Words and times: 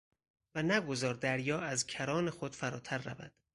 و 0.55 0.63
نگذار 0.63 1.13
دریا 1.13 1.59
از 1.59 1.87
کران 1.87 2.29
خود 2.29 2.55
فراتر 2.55 2.97
رود. 2.97 3.33